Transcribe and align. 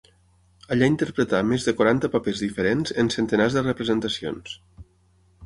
Allà 0.75 0.87
interpretà 0.91 1.41
més 1.49 1.67
de 1.67 1.73
quaranta 1.81 2.09
papers 2.15 2.41
diferents 2.45 2.95
en 3.05 3.13
centenars 3.17 3.59
de 3.59 3.65
representacions. 3.69 4.57